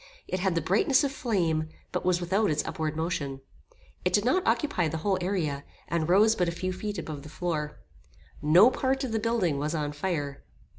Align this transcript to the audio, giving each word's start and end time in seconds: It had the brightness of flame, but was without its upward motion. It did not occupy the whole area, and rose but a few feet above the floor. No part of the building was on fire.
It 0.27 0.39
had 0.39 0.55
the 0.55 0.61
brightness 0.61 1.03
of 1.03 1.11
flame, 1.11 1.69
but 1.91 2.03
was 2.03 2.19
without 2.19 2.49
its 2.49 2.65
upward 2.65 2.95
motion. 2.95 3.39
It 4.03 4.13
did 4.13 4.25
not 4.25 4.41
occupy 4.47 4.87
the 4.87 4.97
whole 5.05 5.19
area, 5.21 5.63
and 5.87 6.09
rose 6.09 6.33
but 6.35 6.47
a 6.49 6.51
few 6.51 6.73
feet 6.73 6.97
above 6.97 7.21
the 7.21 7.29
floor. 7.29 7.77
No 8.41 8.71
part 8.71 9.03
of 9.03 9.11
the 9.11 9.19
building 9.19 9.59
was 9.59 9.75
on 9.75 9.91
fire. 9.91 10.43